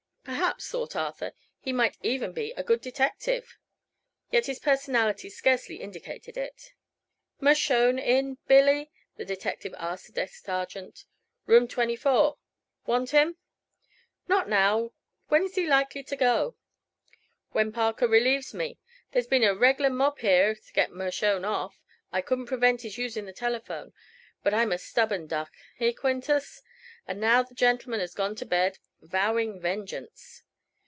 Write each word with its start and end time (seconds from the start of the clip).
Perhaps, 0.23 0.69
thought 0.69 0.95
Arthur, 0.95 1.33
he 1.59 1.73
might 1.73 1.97
even 2.03 2.31
be 2.31 2.51
a 2.51 2.63
good 2.63 2.79
detective! 2.79 3.57
yet 4.29 4.45
his 4.45 4.59
personality 4.59 5.31
scarcely 5.31 5.77
indicated 5.77 6.37
it. 6.37 6.73
"Mershone 7.39 7.97
in, 7.97 8.37
Billy?" 8.47 8.91
the 9.15 9.25
detective 9.25 9.73
asked 9.79 10.05
the 10.07 10.13
desk 10.13 10.45
sergeant. 10.45 11.05
"Room 11.47 11.67
24. 11.67 12.37
Want 12.85 13.09
him?" 13.09 13.37
"Not 14.27 14.47
now. 14.47 14.91
When 15.29 15.43
is 15.45 15.55
he 15.55 15.65
likely 15.65 16.03
to 16.03 16.15
go?" 16.15 16.55
"When 17.49 17.71
Parker 17.71 18.07
relieves 18.07 18.53
me. 18.53 18.77
There's 19.13 19.27
been 19.27 19.43
a 19.43 19.55
reg'lar 19.55 19.89
mob 19.89 20.19
here 20.19 20.53
to 20.53 20.73
get 20.73 20.91
Mershone 20.91 21.45
off. 21.45 21.81
I 22.11 22.21
couldn't 22.21 22.45
prevent 22.45 22.83
his 22.83 22.95
using 22.99 23.25
the 23.25 23.33
telephone; 23.33 23.91
but 24.43 24.53
I'm 24.53 24.71
a 24.71 24.77
stubborn 24.77 25.25
duck; 25.25 25.51
eh, 25.79 25.93
Quintus? 25.93 26.61
And 27.07 27.19
now 27.19 27.41
the 27.41 27.55
gentleman 27.55 27.99
has 27.99 28.13
gone 28.13 28.35
to 28.35 28.45
bed, 28.45 28.77
vowing 29.01 29.59
vengeance." 29.59 30.43